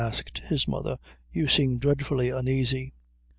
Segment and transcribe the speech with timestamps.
[0.03, 0.97] asked his mother,
[1.31, 2.91] "you seem dreadfully uneasy."